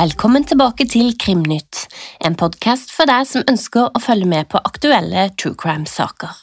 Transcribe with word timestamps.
Velkommen 0.00 0.44
tilbake 0.48 0.86
til 0.88 1.10
Krimnytt, 1.20 1.82
en 2.24 2.36
podkast 2.40 2.92
for 2.94 3.08
deg 3.10 3.26
som 3.28 3.44
ønsker 3.50 3.90
å 3.92 4.00
følge 4.00 4.28
med 4.30 4.48
på 4.48 4.60
aktuelle 4.64 5.26
true 5.36 5.58
crime-saker. 5.60 6.38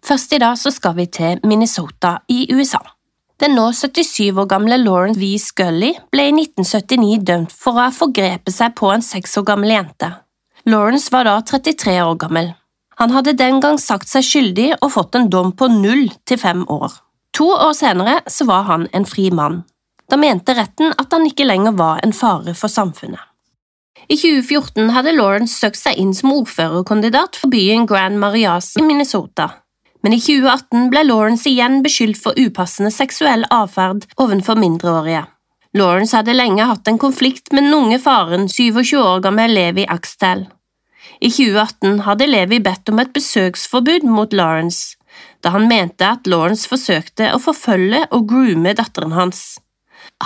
Først 0.00 0.32
i 0.32 0.40
dag 0.40 0.56
så 0.56 0.72
skal 0.72 0.96
vi 0.96 1.06
til 1.12 1.42
Minnesota 1.44 2.16
i 2.32 2.46
USA. 2.48 2.80
Den 3.42 3.56
nå 3.58 3.72
77 3.74 4.36
år 4.38 4.46
gamle 4.46 4.76
Lauren 4.78 5.16
V. 5.18 5.32
Scully 5.42 5.88
ble 6.14 6.28
i 6.28 6.34
1979 6.44 7.24
dømt 7.26 7.50
for 7.50 7.74
å 7.74 7.88
ha 7.88 7.94
forgrepet 7.94 8.54
seg 8.54 8.76
på 8.78 8.92
en 8.94 9.02
seks 9.02 9.34
år 9.40 9.48
gammel 9.48 9.72
jente. 9.74 10.10
Lawrence 10.70 11.10
var 11.10 11.26
da 11.26 11.40
33 11.42 11.96
år 12.04 12.20
gammel. 12.22 12.52
Han 13.02 13.10
hadde 13.10 13.34
den 13.34 13.58
gang 13.64 13.80
sagt 13.82 14.06
seg 14.06 14.22
skyldig 14.28 14.68
og 14.76 14.92
fått 14.94 15.18
en 15.18 15.26
dom 15.32 15.50
på 15.58 15.66
null 15.74 16.04
til 16.22 16.38
fem 16.38 16.62
år. 16.70 16.94
To 17.34 17.48
år 17.50 17.74
senere 17.74 18.20
så 18.30 18.46
var 18.46 18.68
han 18.68 18.86
en 18.94 19.08
fri 19.10 19.26
mann. 19.34 19.64
Da 20.06 20.20
mente 20.20 20.54
retten 20.54 20.94
at 20.94 21.10
han 21.10 21.26
ikke 21.26 21.48
lenger 21.48 21.74
var 21.74 21.98
en 22.06 22.14
fare 22.14 22.54
for 22.54 22.70
samfunnet. 22.70 23.18
I 24.06 24.20
2014 24.20 24.94
hadde 24.94 25.16
Lawrence 25.16 25.58
søkt 25.58 25.82
seg 25.82 25.98
inn 25.98 26.14
som 26.14 26.30
ordførerkandidat 26.36 27.42
for 27.42 27.50
byen 27.50 27.88
Grand 27.90 28.22
Marias 28.22 28.76
i 28.78 28.86
Minnesota, 28.86 29.48
men 30.02 30.16
i 30.16 30.20
2018 30.20 30.88
ble 30.92 31.04
Lawrence 31.06 31.48
igjen 31.50 31.80
beskyldt 31.84 32.20
for 32.22 32.38
upassende 32.38 32.90
seksuell 32.94 33.46
atferd 33.50 34.08
overfor 34.20 34.58
mindreårige. 34.58 35.26
Lawrence 35.78 36.16
hadde 36.16 36.34
lenge 36.36 36.66
hatt 36.68 36.88
en 36.88 37.00
konflikt 37.00 37.52
med 37.52 37.64
den 37.64 37.74
unge 37.74 37.98
faren, 38.02 38.48
27 38.48 38.98
år 39.00 39.22
gammel 39.24 39.54
Levi 39.56 39.86
Axtell. 39.88 40.44
I 41.22 41.30
2018 41.30 42.02
hadde 42.06 42.28
Levi 42.28 42.58
bedt 42.60 42.90
om 42.92 43.00
et 43.00 43.12
besøksforbud 43.14 44.04
mot 44.04 44.34
Lawrence, 44.36 44.98
da 45.40 45.54
han 45.54 45.68
mente 45.70 46.06
at 46.06 46.28
Lawrence 46.28 46.68
forsøkte 46.68 47.30
å 47.32 47.40
forfølge 47.40 48.04
og 48.10 48.26
groome 48.28 48.74
datteren 48.76 49.14
hans. 49.16 49.60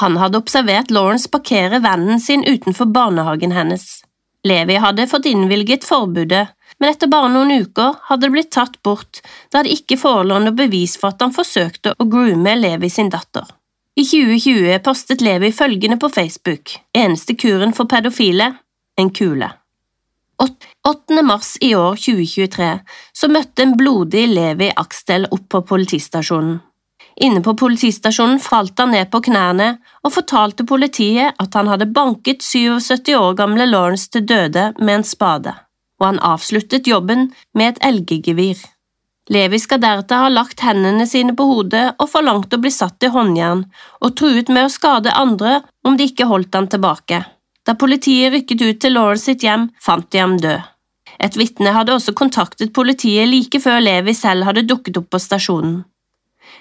Han 0.01 0.19
hadde 0.21 0.41
observert 0.41 0.91
Lawrence 0.91 1.31
parkere 1.31 1.81
vennen 1.85 2.21
sin 2.21 2.45
utenfor 2.45 2.91
barnehagen 2.93 3.55
hennes. 3.55 4.03
Levi 4.47 4.77
hadde 4.83 5.09
fått 5.11 5.29
innvilget 5.31 5.87
forbudet, 5.87 6.53
men 6.81 6.91
etter 6.93 7.11
bare 7.11 7.31
noen 7.33 7.53
uker 7.63 7.95
hadde 8.09 8.27
det 8.27 8.33
blitt 8.35 8.53
tatt 8.55 8.81
bort 8.85 9.23
da 9.55 9.63
det 9.65 9.75
ikke 9.79 9.99
forelå 10.01 10.41
noe 10.45 10.57
bevis 10.57 10.97
for 11.01 11.15
at 11.15 11.23
han 11.25 11.35
forsøkte 11.35 11.95
å 11.97 12.09
groome 12.11 12.57
Levi 12.59 12.91
sin 12.93 13.13
datter. 13.13 13.47
I 13.97 14.05
2020 14.05 14.83
postet 14.85 15.23
Levi 15.25 15.53
følgende 15.57 15.97
på 15.97 16.11
Facebook, 16.13 16.75
eneste 16.93 17.37
kuren 17.41 17.73
for 17.77 17.89
pedofile, 17.89 18.51
en 19.01 19.11
kule. 19.11 19.49
8. 20.39 21.23
mars 21.25 21.57
i 21.65 21.73
år 21.75 21.97
2023 21.97 22.71
så 23.17 23.29
møtte 23.33 23.65
en 23.65 23.73
blodig 23.79 24.27
Levi 24.29 24.69
Aksdel 24.77 25.25
opp 25.33 25.49
på 25.49 25.63
politistasjonen. 25.71 26.59
Inne 27.25 27.41
på 27.41 27.55
politistasjonen 27.57 28.37
falt 28.45 28.77
han 28.79 28.93
ned 28.93 29.09
på 29.09 29.23
knærne 29.25 29.71
og 30.05 30.13
fortalte 30.13 30.67
politiet 30.69 31.39
at 31.41 31.57
han 31.57 31.71
hadde 31.73 31.89
banket 31.97 32.45
77 32.45 33.15
år 33.17 33.39
gamle 33.39 33.65
Lawrence 33.71 34.11
til 34.13 34.27
døde 34.29 34.69
med 34.77 34.99
en 34.99 35.07
spade, 35.09 35.55
og 36.01 36.09
han 36.11 36.23
avsluttet 36.25 36.89
jobben 36.91 37.31
med 37.55 37.75
et 37.75 37.85
elggevir. 37.91 38.59
Levi 39.33 39.59
skal 39.59 39.81
deretter 39.83 40.23
ha 40.23 40.29
lagt 40.31 40.63
hendene 40.63 41.07
sine 41.11 41.35
på 41.35 41.49
hodet 41.49 41.87
og 41.99 42.11
forlangt 42.13 42.53
å 42.55 42.61
bli 42.63 42.71
satt 42.71 43.03
i 43.03 43.11
håndjern, 43.11 43.65
og 44.01 44.15
truet 44.19 44.53
med 44.53 44.69
å 44.69 44.73
skade 44.73 45.11
andre 45.11 45.61
om 45.87 45.99
de 45.99 46.07
ikke 46.07 46.29
holdt 46.31 46.55
han 46.55 46.71
tilbake. 46.71 47.25
Da 47.67 47.75
politiet 47.75 48.31
rykket 48.33 48.63
ut 48.63 48.81
til 48.85 48.95
Lawrence 48.95 49.27
sitt 49.27 49.43
hjem, 49.43 49.71
fant 49.83 50.07
de 50.15 50.23
ham 50.23 50.37
død. 50.39 50.63
Et 51.19 51.37
vitne 51.41 51.73
hadde 51.75 51.97
også 51.97 52.15
kontaktet 52.15 52.75
politiet 52.77 53.27
like 53.27 53.59
før 53.63 53.81
Levi 53.83 54.15
selv 54.15 54.47
hadde 54.47 54.67
dukket 54.69 55.01
opp 55.01 55.11
på 55.11 55.23
stasjonen. 55.23 55.81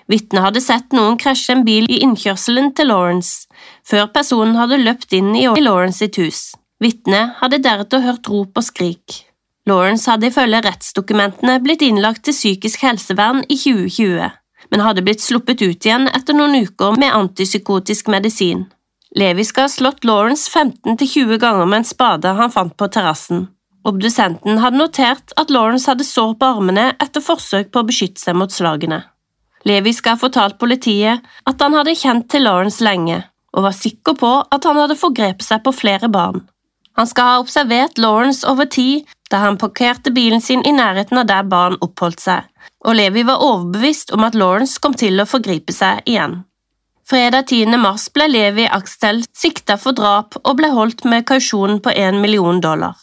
Vitnet 0.09 0.41
hadde 0.41 0.62
sett 0.62 0.94
noen 0.94 1.18
krasje 1.22 1.53
en 1.53 1.66
bil 1.66 1.85
i 1.91 2.01
innkjørselen 2.06 2.72
til 2.78 2.90
Lawrence, 2.90 3.45
før 3.85 4.09
personen 4.13 4.57
hadde 4.57 4.81
løpt 4.81 5.13
inn 5.18 5.34
i 5.38 5.45
Lawrence 5.62 6.01
sitt 6.01 6.18
hus. 6.22 6.53
Vitnet 6.84 7.38
hadde 7.40 7.62
deretter 7.63 8.03
hørt 8.03 8.28
rop 8.28 8.59
og 8.59 8.66
skrik. 8.66 9.22
Lawrence 9.66 10.09
hadde 10.12 10.28
ifølge 10.30 10.59
rettsdokumentene 10.66 11.58
blitt 11.63 11.81
innlagt 11.86 12.25
til 12.28 12.36
psykisk 12.36 12.84
helsevern 12.86 13.41
i 13.47 13.58
2020, 13.58 14.28
men 14.72 14.84
hadde 14.84 15.03
blitt 15.06 15.24
sluppet 15.24 15.63
ut 15.63 15.88
igjen 15.88 16.09
etter 16.12 16.38
noen 16.38 16.68
uker 16.68 17.00
med 17.00 17.16
antipsykotisk 17.16 18.12
medisin. 18.13 18.66
Levi 19.16 19.46
skal 19.47 19.69
ha 19.69 19.72
slått 19.72 20.03
Lawrence 20.03 20.52
15–20 20.52 21.40
ganger 21.40 21.66
med 21.66 21.81
en 21.81 21.88
spade 21.88 22.34
han 22.36 22.52
fant 22.52 22.75
på 22.78 22.90
terrassen. 22.92 23.47
Obdusenten 23.88 24.59
hadde 24.59 24.81
notert 24.81 25.31
at 25.40 25.53
Lawrence 25.53 25.88
hadde 25.90 26.06
sår 26.06 26.34
på 26.42 26.50
armene 26.57 26.90
etter 27.02 27.24
forsøk 27.24 27.72
på 27.72 27.81
å 27.81 27.88
beskytte 27.88 28.19
seg 28.19 28.36
mot 28.36 28.52
slagene. 28.52 29.03
Levi 29.66 29.94
skal 29.96 30.18
ha 30.18 30.22
fortalt 30.22 30.59
politiet 30.62 31.24
at 31.47 31.62
han 31.63 31.78
hadde 31.78 31.96
kjent 31.97 32.28
til 32.30 32.44
Lawrence 32.46 32.84
lenge, 32.84 33.22
og 33.56 33.66
var 33.66 33.78
sikker 33.78 34.18
på 34.19 34.34
at 34.44 34.68
han 34.68 34.81
hadde 34.81 35.00
forgrepet 35.00 35.47
seg 35.47 35.63
på 35.63 35.74
flere 35.74 36.09
barn. 36.12 36.44
Han 36.95 37.07
skal 37.07 37.29
ha 37.29 37.39
observert 37.44 37.97
Lawrence 38.00 38.47
over 38.47 38.66
tid 38.72 39.06
da 39.31 39.41
han 39.44 39.57
parkerte 39.59 40.13
bilen 40.16 40.41
sin 40.41 40.61
i 40.66 40.73
nærheten 40.75 41.19
av 41.19 41.28
der 41.29 41.47
barn 41.50 41.78
oppholdt 41.83 42.22
seg, 42.23 42.44
og 42.85 42.95
Levi 42.95 43.25
var 43.28 43.41
overbevist 43.44 44.13
om 44.16 44.23
at 44.28 44.38
Lawrence 44.38 44.79
kom 44.81 44.94
til 44.95 45.19
å 45.19 45.28
forgripe 45.28 45.73
seg 45.75 46.06
igjen. 46.06 46.44
Fredag 47.06 47.51
10. 47.51 47.75
mars 47.78 48.07
ble 48.13 48.29
Levi 48.31 48.66
Axtel 48.66 49.23
sikta 49.38 49.75
for 49.81 49.97
drap 49.97 50.39
og 50.41 50.56
ble 50.57 50.72
holdt 50.73 51.03
med 51.06 51.28
kausjon 51.29 51.81
på 51.83 51.91
1 51.94 52.22
million 52.22 52.61
dollar. 52.61 52.95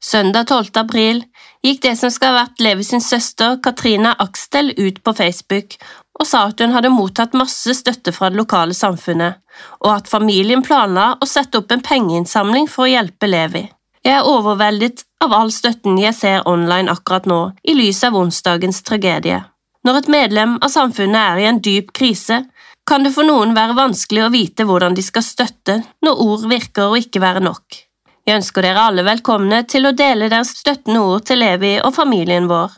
Søndag 0.00 0.48
12. 0.48 0.70
april 0.80 1.24
gikk 1.64 1.82
det 1.84 1.96
som 2.00 2.12
skal 2.12 2.32
ha 2.32 2.44
vært 2.44 2.62
Levi 2.64 2.86
sin 2.86 3.02
søster, 3.04 3.58
Katrina 3.62 4.14
Akstel, 4.18 4.72
ut 4.78 5.02
på 5.04 5.16
Facebook 5.16 5.76
og 6.20 6.28
sa 6.28 6.44
at 6.50 6.60
hun 6.60 6.74
hadde 6.74 6.92
mottatt 6.92 7.36
masse 7.38 7.72
støtte 7.78 8.12
fra 8.12 8.28
det 8.30 8.36
lokale 8.36 8.76
samfunnet, 8.76 9.40
og 9.80 9.90
at 9.94 10.10
familien 10.10 10.60
planla 10.62 11.14
å 11.16 11.28
sette 11.28 11.62
opp 11.62 11.72
en 11.72 11.84
pengeinnsamling 11.84 12.68
for 12.68 12.84
å 12.84 12.90
hjelpe 12.92 13.30
Levi. 13.30 13.64
Jeg 14.04 14.18
er 14.18 14.28
overveldet 14.28 15.04
av 15.24 15.32
all 15.36 15.52
støtten 15.52 15.98
jeg 16.00 16.16
ser 16.16 16.46
online 16.48 16.92
akkurat 16.92 17.28
nå, 17.28 17.40
i 17.64 17.76
lys 17.76 18.02
av 18.04 18.16
onsdagens 18.20 18.82
tragedie. 18.84 19.40
Når 19.84 20.02
et 20.02 20.10
medlem 20.12 20.56
av 20.60 20.72
samfunnet 20.72 21.20
er 21.20 21.40
i 21.40 21.48
en 21.48 21.60
dyp 21.64 21.92
krise, 21.96 22.42
kan 22.88 23.04
det 23.04 23.14
for 23.14 23.24
noen 23.24 23.54
være 23.56 23.76
vanskelig 23.78 24.26
å 24.26 24.32
vite 24.32 24.66
hvordan 24.68 24.96
de 24.96 25.04
skal 25.04 25.24
støtte 25.24 25.78
når 26.04 26.24
ord 26.24 26.48
virker 26.52 26.90
å 26.90 27.00
ikke 27.00 27.22
være 27.22 27.44
nok. 27.44 27.80
Jeg 28.28 28.40
ønsker 28.40 28.64
dere 28.64 28.88
alle 28.90 29.04
velkomne 29.06 29.62
til 29.68 29.88
å 29.88 29.94
dele 29.96 30.28
deres 30.30 30.52
støttende 30.60 31.00
ord 31.02 31.24
til 31.28 31.40
Levi 31.40 31.78
og 31.80 31.94
familien 31.96 32.48
vår. 32.50 32.74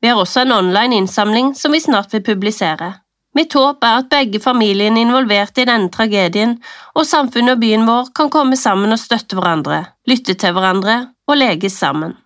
Vi 0.00 0.08
har 0.08 0.20
også 0.20 0.44
en 0.44 0.54
online 0.54 1.02
innsamling 1.02 1.52
som 1.58 1.74
vi 1.74 1.82
snart 1.82 2.14
vil 2.14 2.24
publisere. 2.24 2.94
Mitt 3.36 3.52
håp 3.54 3.84
er 3.84 4.00
at 4.00 4.08
begge 4.10 4.40
familiene 4.40 5.02
involvert 5.04 5.58
i 5.60 5.66
denne 5.68 5.92
tragedien 5.94 6.56
og 6.96 7.06
samfunnet 7.06 7.56
og 7.56 7.62
byen 7.62 7.84
vår 7.86 8.12
kan 8.16 8.30
komme 8.32 8.56
sammen 8.56 8.94
og 8.94 9.00
støtte 9.02 9.36
hverandre, 9.38 9.82
lytte 10.08 10.34
til 10.34 10.56
hverandre 10.56 11.00
og 11.28 11.36
leges 11.36 11.76
sammen. 11.78 12.16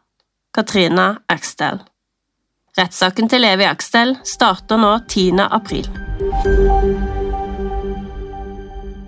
Katrina 0.54 1.16
Axtell 1.32 1.82
Rettssaken 2.78 3.28
til 3.28 3.42
Levi 3.44 3.66
Axtell 3.68 4.14
starter 4.24 4.80
nå 4.80 4.94
10. 5.08 5.42
april. 5.44 5.88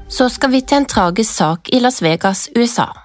Så 0.09 0.29
skal 0.29 0.53
vi 0.53 0.61
til 0.61 0.83
en 0.83 0.91
tragisk 0.91 1.33
sak 1.33 1.73
i 1.73 1.81
Las 1.81 2.03
Vegas, 2.05 2.49
USA. 2.57 3.04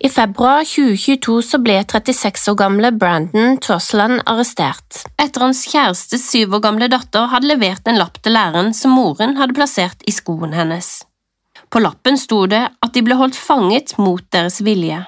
I 0.00 0.08
februar 0.12 0.64
2022 0.64 1.40
så 1.42 1.60
ble 1.62 1.78
36 1.82 2.50
år 2.52 2.58
gamle 2.60 2.92
Brandon 2.92 3.56
Trosland 3.62 4.20
arrestert, 4.28 5.02
etter 5.20 5.46
hans 5.46 5.64
kjærestes 5.70 6.28
syv 6.30 6.58
år 6.58 6.64
gamle 6.68 6.88
datter 6.92 7.30
hadde 7.32 7.50
levert 7.50 7.88
en 7.88 8.00
lapp 8.00 8.20
til 8.22 8.36
læreren 8.36 8.72
som 8.76 8.96
moren 8.96 9.36
hadde 9.40 9.56
plassert 9.56 10.04
i 10.06 10.14
skoen 10.14 10.54
hennes. 10.56 11.00
På 11.72 11.82
lappen 11.82 12.18
sto 12.20 12.44
det 12.50 12.62
at 12.68 12.94
de 12.94 13.02
ble 13.02 13.16
holdt 13.18 13.38
fanget 13.38 13.96
mot 13.98 14.22
deres 14.32 14.60
vilje. 14.64 15.02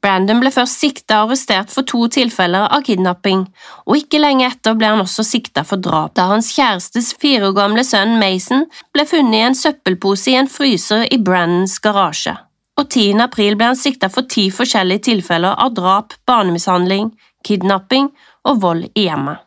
Brandon 0.00 0.40
ble 0.40 0.48
først 0.52 0.80
sikta 0.80 1.20
og 1.20 1.30
arrestert 1.30 1.72
for 1.72 1.84
to 1.84 2.06
tilfeller 2.12 2.70
av 2.72 2.84
kidnapping, 2.86 3.44
og 3.84 3.98
ikke 4.00 4.20
lenge 4.22 4.46
etter 4.48 4.76
ble 4.76 4.94
han 4.94 5.02
også 5.04 5.26
sikta 5.28 5.64
for 5.68 5.80
drap, 5.80 6.14
da 6.16 6.30
hans 6.32 6.54
kjærestes 6.56 7.12
fire 7.20 7.50
år 7.50 7.58
gamle 7.58 7.84
sønn 7.84 8.16
Mason 8.20 8.64
ble 8.96 9.04
funnet 9.08 9.36
i 9.36 9.48
en 9.50 9.58
søppelpose 9.58 10.32
i 10.32 10.38
en 10.40 10.48
fryser 10.48 11.04
i 11.12 11.20
Brandons 11.20 11.76
garasje 11.84 12.38
og 12.80 12.88
10. 12.88 13.20
april 13.20 13.58
ble 13.58 13.70
han 13.72 13.78
sikta 13.78 14.08
for 14.12 14.28
ti 14.30 14.48
forskjellige 14.54 15.10
tilfeller 15.10 15.58
av 15.60 15.74
drap, 15.76 16.16
barnemishandling, 16.28 17.10
kidnapping 17.46 18.08
og 18.48 18.60
vold 18.62 18.86
i 18.94 19.06
hjemmet. 19.08 19.44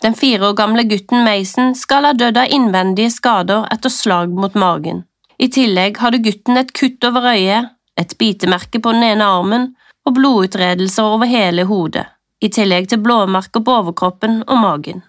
Den 0.00 0.16
fire 0.16 0.48
år 0.48 0.56
gamle 0.56 0.86
gutten 0.88 1.26
Mason 1.26 1.74
skal 1.76 2.06
ha 2.08 2.14
dødd 2.16 2.38
av 2.40 2.52
innvendige 2.56 3.12
skader 3.12 3.66
etter 3.74 3.92
slag 3.92 4.32
mot 4.32 4.56
magen. 4.56 5.04
I 5.36 5.50
tillegg 5.52 6.00
hadde 6.00 6.22
gutten 6.24 6.56
et 6.56 6.72
kutt 6.76 7.04
over 7.04 7.28
øyet, 7.34 7.68
et 8.00 8.16
bitemerke 8.16 8.80
på 8.80 8.94
den 8.96 9.04
ene 9.10 9.28
armen 9.28 9.68
og 10.08 10.16
blodutredelser 10.16 11.04
over 11.04 11.28
hele 11.28 11.66
hodet, 11.68 12.06
i 12.40 12.48
tillegg 12.48 12.88
til 12.88 13.02
blåmerker 13.04 13.60
på 13.64 13.76
overkroppen 13.82 14.40
og 14.46 14.62
magen. 14.64 15.04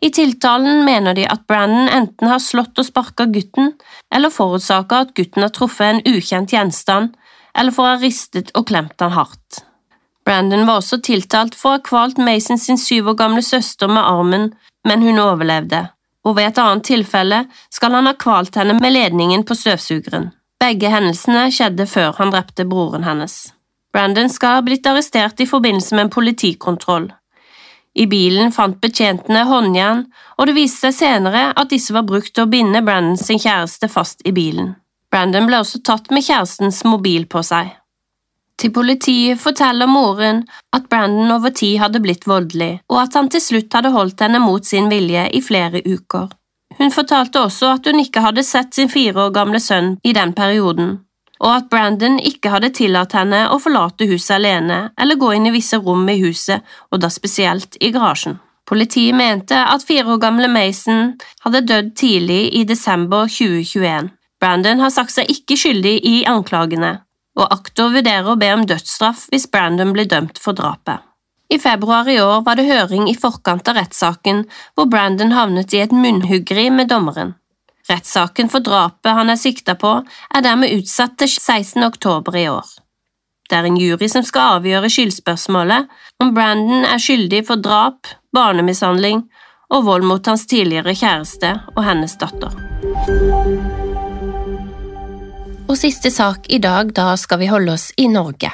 I 0.00 0.08
tiltalen 0.10 0.84
mener 0.84 1.14
de 1.14 1.26
at 1.28 1.46
Brandon 1.46 1.88
enten 1.92 2.28
har 2.30 2.40
slått 2.40 2.78
og 2.80 2.86
sparka 2.88 3.26
gutten, 3.28 3.74
eller 4.14 4.32
forårsaka 4.32 5.02
at 5.04 5.12
gutten 5.16 5.44
har 5.44 5.52
truffet 5.52 5.86
en 5.90 6.02
ukjent 6.08 6.54
gjenstand, 6.54 7.12
eller 7.52 7.74
for 7.74 7.84
å 7.84 7.92
ha 7.94 8.00
ristet 8.00 8.52
og 8.56 8.70
klemt 8.70 8.96
han 9.04 9.12
hardt. 9.12 9.60
Brandon 10.24 10.64
var 10.68 10.80
også 10.80 11.00
tiltalt 11.04 11.56
for 11.58 11.68
å 11.68 11.76
ha 11.76 11.84
kvalt 11.84 12.20
Mason 12.20 12.60
sin 12.60 12.80
syv 12.80 13.12
år 13.12 13.18
gamle 13.20 13.44
søster 13.44 13.92
med 13.92 14.04
armen, 14.04 14.50
men 14.88 15.04
hun 15.04 15.20
overlevde, 15.20 15.84
og 16.24 16.36
ved 16.36 16.48
et 16.48 16.60
annet 16.62 16.86
tilfelle 16.88 17.44
skal 17.68 17.96
han 17.98 18.08
ha 18.08 18.16
kvalt 18.16 18.56
henne 18.56 18.78
med 18.80 18.96
ledningen 18.96 19.44
på 19.44 19.56
støvsugeren. 19.58 20.30
Begge 20.60 20.92
hendelsene 20.92 21.46
skjedde 21.52 21.86
før 21.88 22.16
han 22.20 22.32
drepte 22.32 22.68
broren 22.68 23.04
hennes. 23.04 23.50
Brandon 23.92 24.28
skal 24.30 24.58
ha 24.58 24.64
blitt 24.64 24.86
arrestert 24.86 25.40
i 25.40 25.48
forbindelse 25.48 25.96
med 25.96 26.06
en 26.06 26.14
politikontroll. 26.14 27.08
I 27.98 28.06
bilen 28.06 28.52
fant 28.54 28.78
betjentene 28.82 29.42
håndjern, 29.48 30.04
og 30.38 30.46
det 30.46 30.54
viste 30.54 30.88
seg 30.88 30.96
senere 30.98 31.50
at 31.58 31.72
disse 31.72 31.94
var 31.94 32.06
brukt 32.06 32.32
til 32.34 32.46
å 32.46 32.50
binde 32.50 32.84
Brandon 32.86 33.18
sin 33.18 33.40
kjæreste 33.42 33.90
fast 33.90 34.22
i 34.24 34.32
bilen. 34.36 34.76
Brandon 35.10 35.48
ble 35.50 35.58
også 35.58 35.82
tatt 35.82 36.10
med 36.14 36.22
kjærestens 36.22 36.84
mobil 36.86 37.26
på 37.26 37.42
seg. 37.42 37.74
Til 38.60 38.70
politiet 38.76 39.40
forteller 39.40 39.88
moren 39.90 40.44
at 40.76 40.86
Brandon 40.92 41.32
over 41.34 41.50
tid 41.56 41.80
hadde 41.80 42.02
blitt 42.04 42.28
voldelig, 42.28 42.78
og 42.92 43.02
at 43.02 43.16
han 43.18 43.30
til 43.32 43.42
slutt 43.42 43.74
hadde 43.74 43.94
holdt 43.94 44.22
henne 44.22 44.42
mot 44.42 44.66
sin 44.66 44.90
vilje 44.92 45.26
i 45.34 45.40
flere 45.42 45.82
uker. 45.86 46.28
Hun 46.78 46.92
fortalte 46.94 47.42
også 47.42 47.74
at 47.74 47.88
hun 47.88 47.98
ikke 48.04 48.22
hadde 48.22 48.44
sett 48.46 48.76
sin 48.76 48.92
fire 48.92 49.26
år 49.26 49.32
gamle 49.34 49.58
sønn 49.60 49.96
i 50.06 50.12
den 50.16 50.36
perioden, 50.36 51.00
og 51.40 51.50
at 51.54 51.68
Brandon 51.72 52.18
ikke 52.20 52.52
hadde 52.52 52.72
tillatt 52.76 53.16
henne 53.16 53.46
å 53.48 53.58
forlate 53.62 54.08
huset 54.10 54.36
alene 54.36 54.80
eller 55.00 55.18
gå 55.20 55.32
inn 55.36 55.48
i 55.48 55.54
visse 55.54 55.80
rom 55.80 56.04
i 56.12 56.20
huset, 56.20 56.60
og 56.92 57.00
da 57.00 57.10
spesielt 57.12 57.80
i 57.80 57.92
garasjen. 57.94 58.38
Politiet 58.70 59.16
mente 59.18 59.56
at 59.56 59.82
fire 59.82 60.12
år 60.14 60.20
gamle 60.22 60.46
Mason 60.52 61.16
hadde 61.42 61.64
dødd 61.66 61.94
tidlig 61.98 62.42
i 62.54 62.64
desember 62.68 63.26
2021. 63.26 64.12
Brandon 64.40 64.84
har 64.84 64.92
sagt 64.94 65.16
seg 65.16 65.32
ikke 65.32 65.58
skyldig 65.58 65.96
i 66.06 66.16
anklagene, 66.28 67.00
og 67.40 67.50
aktor 67.50 67.90
vurderer 67.96 68.30
å 68.30 68.38
be 68.38 68.52
om 68.54 68.62
dødsstraff 68.68 69.26
hvis 69.32 69.48
Brandon 69.50 69.92
blir 69.96 70.08
dømt 70.08 70.38
for 70.38 70.56
drapet. 70.56 71.02
I 71.50 71.58
februar 71.58 72.06
i 72.08 72.20
år 72.22 72.44
var 72.46 72.60
det 72.60 72.68
høring 72.68 73.08
i 73.10 73.16
forkant 73.18 73.66
av 73.68 73.80
rettssaken 73.80 74.44
hvor 74.78 74.86
Brandon 74.86 75.34
havnet 75.34 75.74
i 75.74 75.82
et 75.82 75.90
munnhuggeri 75.90 76.68
med 76.70 76.92
dommeren. 76.92 77.34
Rettssaken 77.90 78.50
for 78.52 78.62
drapet 78.62 79.16
han 79.16 79.32
er 79.32 79.40
sikta 79.40 79.74
på, 79.78 79.96
er 80.34 80.44
dermed 80.46 80.70
utsatt 80.76 81.16
til 81.18 81.30
16. 81.32 81.82
oktober 81.82 82.36
i 82.38 82.46
år. 82.50 82.68
Det 83.50 83.58
er 83.58 83.66
en 83.66 83.78
jury 83.80 84.06
som 84.08 84.22
skal 84.22 84.60
avgjøre 84.60 84.90
skyldspørsmålet 84.94 85.90
om 86.22 86.30
Brandon 86.36 86.86
er 86.86 87.02
skyldig 87.02 87.42
for 87.48 87.58
drap, 87.58 88.06
barnemishandling 88.36 89.24
og 89.74 89.88
vold 89.88 90.06
mot 90.06 90.30
hans 90.30 90.46
tidligere 90.50 90.94
kjæreste 90.94 91.50
og 91.74 91.82
hennes 91.86 92.14
datter. 92.20 92.54
Og 95.70 95.76
siste 95.78 96.10
sak 96.14 96.46
i 96.50 96.62
dag, 96.62 96.94
da 96.94 97.14
skal 97.18 97.42
vi 97.42 97.50
holde 97.50 97.74
oss 97.74 97.90
i 97.98 98.06
Norge. 98.10 98.52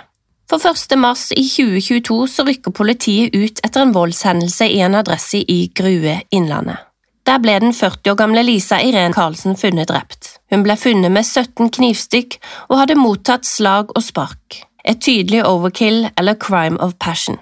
For 0.48 0.62
1. 0.62 0.96
mars 1.00 1.28
i 1.34 1.44
2022 1.44 2.18
så 2.30 2.44
rykker 2.46 2.72
politiet 2.76 3.36
ut 3.36 3.60
etter 3.66 3.82
en 3.82 3.94
voldshendelse 3.96 4.68
i 4.72 4.82
en 4.86 4.96
adresse 4.96 5.40
i 5.42 5.64
Grue 5.76 6.20
Innlandet. 6.30 6.85
Der 7.26 7.40
ble 7.42 7.56
den 7.58 7.74
40 7.74 8.12
år 8.12 8.18
gamle 8.20 8.42
Lisa 8.46 8.78
Irene 8.78 9.14
Karlsen 9.14 9.56
funnet 9.58 9.90
drept. 9.90 10.36
Hun 10.50 10.62
ble 10.62 10.76
funnet 10.78 11.10
med 11.10 11.26
17 11.26 11.72
knivstikk 11.74 12.38
og 12.68 12.78
hadde 12.80 12.98
mottatt 13.00 13.48
slag 13.48 13.90
og 13.96 14.04
spark. 14.06 14.60
Et 14.86 15.00
tydelig 15.02 15.42
overkill 15.42 16.06
eller 16.14 16.38
crime 16.38 16.78
of 16.78 16.94
passion. 17.02 17.40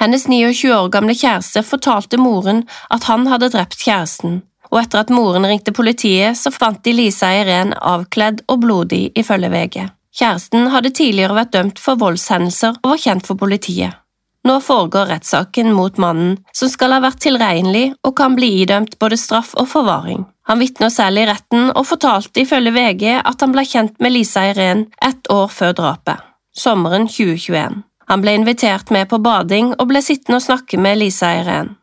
Hennes 0.00 0.24
29 0.28 0.72
år 0.72 0.88
gamle 0.92 1.16
kjæreste 1.16 1.62
fortalte 1.64 2.20
moren 2.20 2.64
at 2.92 3.04
han 3.08 3.28
hadde 3.28 3.52
drept 3.52 3.76
kjæresten, 3.80 4.40
og 4.72 4.80
etter 4.82 5.04
at 5.04 5.12
moren 5.12 5.46
ringte 5.48 5.72
politiet, 5.72 6.36
så 6.36 6.52
fant 6.52 6.82
de 6.84 6.96
Lisa 6.96 7.30
Irene 7.36 7.76
avkledd 7.76 8.42
og 8.48 8.64
blodig, 8.64 9.10
ifølge 9.16 9.52
VG. 9.52 9.78
Kjæresten 10.16 10.70
hadde 10.72 10.94
tidligere 10.96 11.36
vært 11.36 11.52
dømt 11.52 11.80
for 11.80 12.00
voldshendelser 12.00 12.80
og 12.82 12.92
var 12.94 13.04
kjent 13.04 13.28
for 13.28 13.40
politiet. 13.40 14.00
Nå 14.46 14.60
foregår 14.62 15.08
rettssaken 15.10 15.72
mot 15.74 15.96
mannen, 15.98 16.36
som 16.54 16.70
skal 16.70 16.94
ha 16.94 17.00
vært 17.02 17.18
tilregnelig 17.24 17.88
og 18.06 18.14
kan 18.20 18.36
bli 18.38 18.60
idømt 18.62 18.94
både 19.02 19.18
straff 19.18 19.56
og 19.58 19.66
forvaring. 19.72 20.22
Han 20.46 20.60
vitner 20.62 20.92
selv 20.94 21.18
i 21.18 21.24
retten 21.26 21.72
og 21.72 21.88
fortalte 21.88 22.44
ifølge 22.44 22.70
VG 22.76 23.04
at 23.16 23.42
han 23.42 23.54
ble 23.54 23.64
kjent 23.66 23.96
med 23.98 24.14
Lisa 24.14 24.44
Irén 24.52 24.84
ett 25.02 25.26
år 25.32 25.50
før 25.50 25.74
drapet, 25.80 26.22
sommeren 26.54 27.08
2021. 27.10 27.82
Han 28.06 28.22
ble 28.22 28.36
invitert 28.38 28.92
med 28.94 29.10
på 29.10 29.18
bading 29.18 29.72
og 29.74 29.88
ble 29.90 30.04
sittende 30.04 30.38
og 30.38 30.46
snakke 30.46 30.78
med 30.78 31.00
Lisa 31.00 31.32
Irén. 31.40 31.74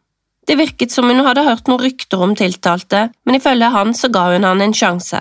Det 0.48 0.56
virket 0.60 0.92
som 0.92 1.12
hun 1.12 1.20
hadde 1.26 1.44
hørt 1.44 1.68
noen 1.68 1.84
rykter 1.84 2.24
om 2.24 2.36
tiltalte, 2.36 3.10
men 3.26 3.40
ifølge 3.40 3.74
han 3.76 3.92
så 3.96 4.08
ga 4.12 4.30
hun 4.32 4.48
han 4.48 4.64
en 4.64 4.76
sjanse. 4.76 5.20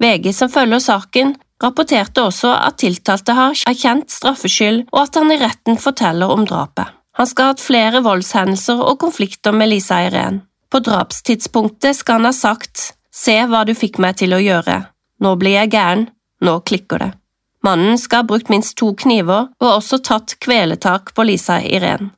VG 0.00 0.32
som 0.32 0.48
følger 0.52 0.80
saken, 0.80 1.36
rapporterte 1.62 2.24
også 2.28 2.52
at 2.54 2.78
tiltalte 2.82 3.34
har 3.34 3.56
erkjent 3.68 4.12
straffskyld, 4.14 4.84
og 4.92 5.00
at 5.04 5.18
han 5.18 5.32
i 5.34 5.40
retten 5.40 5.80
forteller 5.80 6.30
om 6.30 6.46
drapet. 6.48 6.94
Han 7.18 7.26
skal 7.26 7.48
ha 7.48 7.54
hatt 7.54 7.64
flere 7.64 8.02
voldshendelser 8.04 8.78
og 8.78 9.00
konflikter 9.02 9.54
med 9.54 9.72
Lisa 9.72 9.98
Irén. 10.06 10.44
På 10.70 10.78
drapstidspunktet 10.84 11.96
skal 11.96 12.20
han 12.20 12.28
ha 12.28 12.36
sagt 12.36 12.92
Se 13.18 13.34
hva 13.50 13.64
du 13.66 13.72
fikk 13.74 13.96
meg 13.98 14.20
til 14.20 14.36
å 14.36 14.38
gjøre. 14.38 14.76
Nå 15.24 15.32
blir 15.40 15.56
jeg 15.56 15.72
gæren. 15.72 16.04
Nå 16.44 16.60
klikker 16.62 17.02
det. 17.02 17.08
Mannen 17.66 17.98
skal 17.98 18.22
ha 18.22 18.28
brukt 18.28 18.52
minst 18.52 18.76
to 18.78 18.92
kniver 18.94 19.48
og 19.58 19.68
også 19.72 19.98
tatt 20.06 20.36
kveletak 20.44 21.10
på 21.16 21.26
Lisa 21.26 21.58
Irén. 21.58 22.12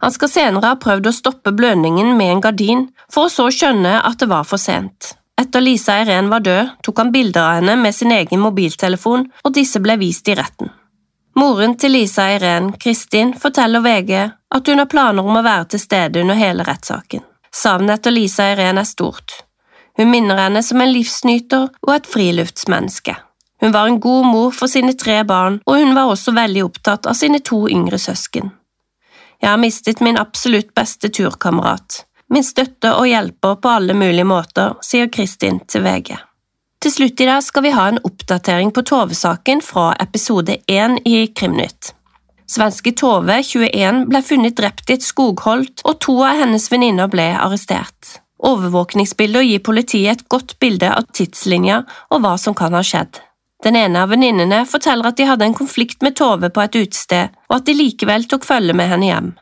Han 0.00 0.12
skal 0.12 0.32
senere 0.32 0.72
ha 0.72 0.80
prøvd 0.80 1.10
å 1.10 1.12
stoppe 1.12 1.52
blødningen 1.56 2.14
med 2.16 2.32
en 2.32 2.42
gardin, 2.44 2.82
for 3.12 3.28
å 3.28 3.32
så 3.32 3.50
skjønne 3.52 3.98
at 4.00 4.20
det 4.20 4.30
var 4.32 4.48
for 4.48 4.60
sent. 4.60 5.14
Etter 5.40 5.60
Lisa 5.60 5.98
Irén 6.00 6.30
var 6.32 6.40
død, 6.40 6.68
tok 6.82 6.98
han 6.98 7.12
bilder 7.12 7.42
av 7.42 7.58
henne 7.58 7.76
med 7.76 7.94
sin 7.94 8.12
egen 8.12 8.40
mobiltelefon, 8.40 9.26
og 9.44 9.54
disse 9.54 9.82
ble 9.84 9.98
vist 10.00 10.28
i 10.32 10.36
retten. 10.38 10.70
Moren 11.36 11.74
til 11.76 11.92
Lisa 11.92 12.30
Irén, 12.32 12.70
Kristin, 12.80 13.34
forteller 13.36 13.84
VG 13.84 14.12
at 14.56 14.68
hun 14.70 14.80
har 14.80 14.88
planer 14.88 15.26
om 15.26 15.36
å 15.36 15.44
være 15.44 15.68
til 15.74 15.82
stede 15.82 16.22
under 16.22 16.38
hele 16.40 16.64
rettssaken. 16.64 17.20
Savnet 17.52 18.00
etter 18.00 18.16
Lisa 18.16 18.48
Irén 18.54 18.80
er 18.80 18.88
stort. 18.88 19.42
Hun 19.96 20.10
minner 20.10 20.40
henne 20.40 20.62
som 20.64 20.80
en 20.80 20.92
livsnyter 20.92 21.68
og 21.84 21.92
et 21.92 22.08
friluftsmenneske. 22.08 23.16
Hun 23.60 23.72
var 23.72 23.88
en 23.88 24.00
god 24.00 24.26
mor 24.28 24.50
for 24.56 24.72
sine 24.72 24.92
tre 24.96 25.22
barn, 25.24 25.60
og 25.66 25.80
hun 25.80 25.94
var 25.96 26.12
også 26.12 26.32
veldig 26.36 26.64
opptatt 26.64 27.08
av 27.08 27.16
sine 27.16 27.40
to 27.44 27.66
yngre 27.68 28.00
søsken. 28.00 28.52
Jeg 29.40 29.50
har 29.50 29.60
mistet 29.60 30.00
min 30.00 30.16
absolutt 30.20 30.72
beste 30.76 31.08
turkamerat. 31.12 32.04
Min 32.32 32.44
støtte 32.44 32.90
og 32.98 33.06
hjelper 33.06 33.58
på 33.62 33.70
alle 33.70 33.94
mulige 33.94 34.26
måter, 34.26 34.74
sier 34.82 35.10
Kristin 35.12 35.60
til 35.70 35.84
VG. 35.86 36.16
Til 36.82 36.92
slutt 36.92 37.20
i 37.22 37.28
dag 37.28 37.42
skal 37.42 37.64
vi 37.64 37.74
ha 37.74 37.86
en 37.88 38.00
oppdatering 38.04 38.72
på 38.74 38.82
Tove-saken 38.86 39.62
fra 39.64 39.92
episode 40.02 40.58
1 40.66 40.98
i 41.06 41.20
Krimnytt. 41.34 41.92
Svenske 42.46 42.92
Tove, 42.94 43.40
21, 43.42 44.04
ble 44.10 44.22
funnet 44.22 44.54
drept 44.58 44.90
i 44.90 44.94
et 44.98 45.06
skogholt, 45.06 45.82
og 45.82 45.98
to 46.04 46.18
av 46.22 46.42
hennes 46.42 46.68
venninner 46.70 47.10
ble 47.10 47.30
arrestert. 47.34 48.20
Overvåkningsbilder 48.38 49.46
gir 49.46 49.64
politiet 49.64 50.12
et 50.20 50.28
godt 50.30 50.58
bilde 50.62 50.90
av 50.92 51.08
tidslinja 51.16 51.80
og 52.10 52.22
hva 52.22 52.36
som 52.38 52.54
kan 52.54 52.76
ha 52.76 52.84
skjedd. 52.84 53.22
Den 53.64 53.78
ene 53.80 54.02
av 54.04 54.12
venninnene 54.12 54.60
forteller 54.68 55.08
at 55.10 55.16
de 55.18 55.26
hadde 55.26 55.46
en 55.48 55.56
konflikt 55.56 56.04
med 56.04 56.18
Tove 56.18 56.52
på 56.52 56.62
et 56.62 56.76
utested, 56.76 57.34
og 57.48 57.58
at 57.58 57.66
de 57.66 57.74
likevel 57.74 58.28
tok 58.28 58.44
følge 58.46 58.76
med 58.76 58.92
henne 58.92 59.10
hjem. 59.10 59.32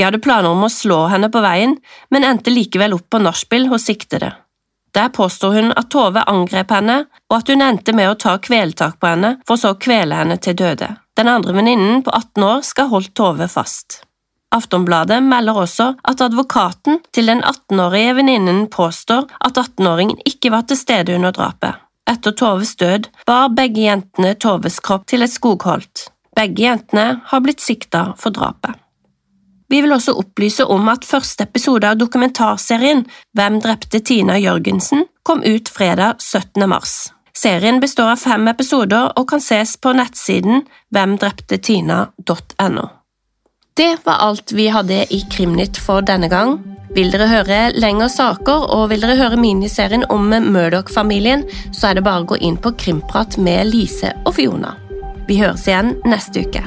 De 0.00 0.04
hadde 0.04 0.18
planer 0.24 0.48
om 0.48 0.62
å 0.64 0.68
slå 0.72 1.02
henne 1.12 1.28
på 1.28 1.42
veien, 1.44 1.74
men 2.08 2.24
endte 2.24 2.48
likevel 2.48 2.94
opp 2.96 3.10
på 3.12 3.18
nachspiel 3.20 3.66
hos 3.68 3.84
siktede. 3.84 4.30
Der 4.96 5.10
påstår 5.12 5.58
hun 5.58 5.68
at 5.76 5.90
Tove 5.92 6.22
angrep 6.24 6.72
henne, 6.72 7.02
og 7.28 7.34
at 7.36 7.52
hun 7.52 7.60
endte 7.60 7.92
med 7.92 8.08
å 8.08 8.14
ta 8.16 8.38
kvelertak 8.40 8.96
på 8.96 9.10
henne, 9.10 9.34
for 9.44 9.60
så 9.60 9.74
å 9.74 9.76
kvele 9.76 10.22
henne 10.22 10.38
til 10.40 10.56
døde. 10.56 10.88
Den 11.20 11.28
andre 11.28 11.52
venninnen 11.58 12.00
på 12.00 12.16
18 12.16 12.48
år 12.48 12.64
skal 12.70 12.88
ha 12.88 12.94
holdt 12.96 13.12
Tove 13.12 13.52
fast. 13.52 14.00
Aftonbladet 14.56 15.20
melder 15.20 15.60
også 15.66 15.92
at 16.00 16.24
advokaten 16.24 17.04
til 17.12 17.28
den 17.28 17.44
18-årige 17.44 18.16
venninnen 18.22 18.64
påstår 18.72 19.28
at 19.36 19.60
18-åringen 19.60 20.24
ikke 20.24 20.56
var 20.56 20.64
til 20.64 20.80
stede 20.80 21.20
under 21.20 21.36
drapet. 21.36 21.76
Etter 22.08 22.32
Toves 22.32 22.72
død 22.80 23.12
bar 23.28 23.52
begge 23.52 23.84
jentene 23.84 24.32
Toves 24.32 24.80
kropp 24.80 25.10
til 25.12 25.28
et 25.28 25.36
skogholt. 25.36 26.08
Begge 26.32 26.70
jentene 26.70 27.10
har 27.20 27.44
blitt 27.44 27.60
sikta 27.60 28.14
for 28.16 28.32
drapet. 28.32 28.80
Vi 29.70 29.80
vil 29.82 29.92
også 29.94 30.16
opplyse 30.18 30.64
om 30.66 30.88
at 30.90 31.06
første 31.06 31.46
episode 31.46 31.86
av 31.86 31.98
dokumentarserien 32.00 33.04
Hvem 33.38 33.60
drepte 33.62 34.00
Tina 34.02 34.38
Jørgensen 34.40 35.06
kom 35.22 35.44
ut 35.46 35.70
fredag 35.70 36.18
17. 36.18 36.68
mars. 36.68 37.12
Serien 37.36 37.78
består 37.80 38.10
av 38.16 38.18
fem 38.18 38.48
episoder 38.50 39.12
og 39.16 39.28
kan 39.30 39.40
ses 39.40 39.76
på 39.78 39.92
nettsiden 39.94 40.64
hvemdreptetina.no. 40.90 42.88
Det 43.78 43.92
var 44.04 44.18
alt 44.26 44.52
vi 44.52 44.66
hadde 44.74 45.06
i 45.14 45.22
Krimnytt 45.30 45.78
for 45.78 46.02
denne 46.04 46.28
gang. 46.28 46.58
Vil 46.96 47.12
dere 47.14 47.30
høre 47.30 47.60
lengre 47.78 48.10
saker 48.10 48.66
og 48.74 48.88
vil 48.90 49.00
dere 49.04 49.16
høre 49.20 49.38
miniserien 49.38 50.04
om 50.10 50.26
Murdoch-familien, 50.28 51.46
så 51.70 51.86
er 51.90 51.94
det 52.00 52.04
bare 52.04 52.26
å 52.26 52.30
gå 52.34 52.40
inn 52.42 52.58
på 52.58 52.74
Krimprat 52.74 53.38
med 53.38 53.70
Lise 53.70 54.10
og 54.26 54.34
Fiona. 54.40 54.74
Vi 55.30 55.38
høres 55.38 55.68
igjen 55.70 55.94
neste 56.10 56.42
uke. 56.42 56.66